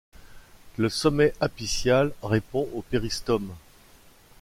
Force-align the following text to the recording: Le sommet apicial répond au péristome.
Le 0.77 0.89
sommet 0.89 1.31
apicial 1.41 2.11
répond 2.23 2.67
au 2.73 2.81
péristome. 2.81 3.53